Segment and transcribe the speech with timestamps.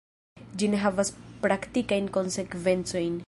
[0.61, 1.11] Ĝi ne havas
[1.45, 3.19] praktikajn konsekvencojn.